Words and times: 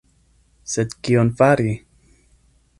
Sed 0.75 0.95
kion 1.09 1.31
fari?! 1.43 1.77